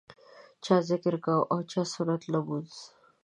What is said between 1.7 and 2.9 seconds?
چا سنت لمونځ.